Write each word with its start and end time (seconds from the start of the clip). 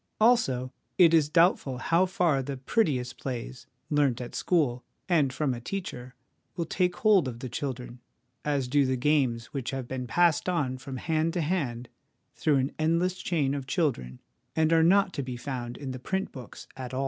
Also, 0.19 0.73
it 0.97 1.13
is 1.13 1.29
doubtful 1.29 1.77
how 1.77 2.07
far 2.07 2.41
the 2.41 2.57
prettiest 2.57 3.19
plays, 3.19 3.67
learnt 3.91 4.19
at 4.19 4.33
school 4.33 4.83
and 5.07 5.31
from 5.31 5.53
a 5.53 5.61
teacher, 5.61 6.15
will 6.55 6.65
take 6.65 6.95
hold 6.95 7.27
of 7.27 7.39
the 7.39 7.47
children 7.47 7.99
as 8.43 8.67
do 8.67 8.83
the 8.83 8.97
games 8.97 9.53
which 9.53 9.69
have 9.69 9.87
been 9.87 10.07
passed 10.07 10.49
on 10.49 10.75
from 10.79 10.97
hand 10.97 11.33
to 11.33 11.41
hand 11.41 11.87
through 12.33 12.55
an 12.55 12.73
endless 12.79 13.17
chain 13.21 13.53
of 13.53 13.67
children, 13.67 14.19
and 14.55 14.73
are 14.73 14.81
not 14.81 15.13
to 15.13 15.21
be 15.21 15.37
found 15.37 15.77
in 15.77 15.91
the 15.91 15.99
print 15.99 16.31
books 16.31 16.65
at 16.75 16.95
all. 16.95 16.99